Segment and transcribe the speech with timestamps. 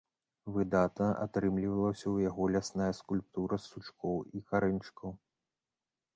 [0.53, 5.17] Выдатна атрымлівалася ў яго лясная скульптура з сучкоў і карэньчыкаў.